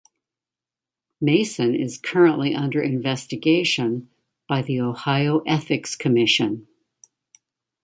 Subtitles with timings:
[1.21, 4.09] Mason is currently under investigation
[4.49, 6.67] by the Ohio Ethics Commission.